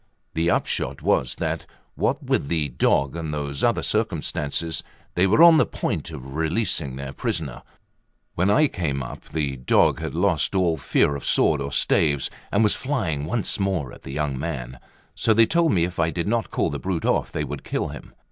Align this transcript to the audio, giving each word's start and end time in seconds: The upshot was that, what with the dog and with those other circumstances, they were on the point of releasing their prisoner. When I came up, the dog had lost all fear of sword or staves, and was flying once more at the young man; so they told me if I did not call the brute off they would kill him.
The 0.33 0.49
upshot 0.49 1.03
was 1.03 1.35
that, 1.35 1.67
what 1.93 2.23
with 2.23 2.47
the 2.47 2.69
dog 2.69 3.15
and 3.15 3.31
with 3.31 3.39
those 3.39 3.63
other 3.63 3.83
circumstances, 3.83 4.81
they 5.13 5.27
were 5.27 5.43
on 5.43 5.57
the 5.57 5.65
point 5.67 6.09
of 6.09 6.33
releasing 6.33 6.95
their 6.95 7.13
prisoner. 7.13 7.61
When 8.33 8.49
I 8.49 8.65
came 8.67 9.03
up, 9.03 9.25
the 9.25 9.57
dog 9.57 9.99
had 9.99 10.15
lost 10.15 10.55
all 10.55 10.75
fear 10.77 11.15
of 11.15 11.23
sword 11.23 11.61
or 11.61 11.71
staves, 11.71 12.31
and 12.51 12.63
was 12.63 12.73
flying 12.73 13.25
once 13.25 13.59
more 13.59 13.93
at 13.93 14.01
the 14.01 14.11
young 14.11 14.39
man; 14.39 14.79
so 15.13 15.35
they 15.35 15.45
told 15.45 15.71
me 15.71 15.83
if 15.83 15.99
I 15.99 16.09
did 16.09 16.27
not 16.27 16.49
call 16.49 16.71
the 16.71 16.79
brute 16.79 17.05
off 17.05 17.31
they 17.31 17.43
would 17.43 17.63
kill 17.63 17.89
him. 17.89 18.15